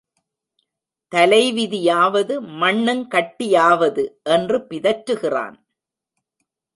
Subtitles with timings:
[1.15, 4.05] தலைவிதியாவது, மண்ணுங்கட்டியாவது
[4.23, 5.55] என்று பிதற்றுகிறான்.